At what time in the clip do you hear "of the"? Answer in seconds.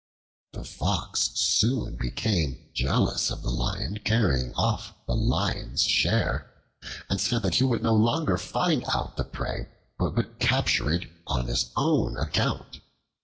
3.29-3.51